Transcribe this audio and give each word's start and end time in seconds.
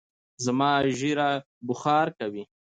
زما 0.45 0.71
ژېره 0.97 1.29
بوخار 1.67 2.07
کوی 2.19 2.43